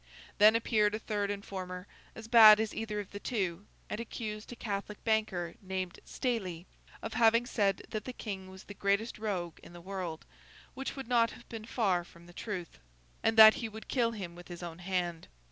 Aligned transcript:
Then 0.39 0.55
appeared 0.55 0.95
a 0.95 0.97
third 0.99 1.29
informer, 1.29 1.85
as 2.15 2.27
bad 2.27 2.59
as 2.59 2.73
either 2.73 2.99
of 2.99 3.11
the 3.11 3.19
two, 3.19 3.67
and 3.87 3.99
accused 3.99 4.51
a 4.51 4.55
Catholic 4.55 5.03
banker 5.03 5.53
named 5.61 5.99
Stayley 6.05 6.65
of 7.03 7.13
having 7.13 7.45
said 7.45 7.83
that 7.89 8.05
the 8.05 8.11
King 8.13 8.49
was 8.49 8.63
the 8.63 8.73
greatest 8.73 9.19
rogue 9.19 9.59
in 9.61 9.73
the 9.73 9.79
world 9.79 10.25
(which 10.73 10.95
would 10.95 11.07
not 11.07 11.29
have 11.29 11.47
been 11.49 11.65
far 11.65 12.03
from 12.03 12.25
the 12.25 12.33
truth), 12.33 12.79
and 13.21 13.37
that 13.37 13.53
he 13.61 13.69
would 13.69 13.87
kill 13.87 14.13
him 14.13 14.33
with 14.33 14.47
his 14.47 14.63
own 14.63 14.79
hand. 14.79 15.27